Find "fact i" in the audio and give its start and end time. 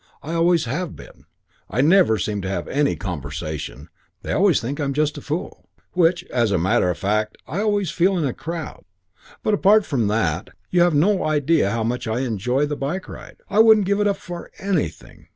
6.97-7.59